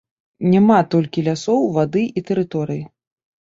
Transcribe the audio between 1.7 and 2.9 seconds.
вады і тэрыторыі.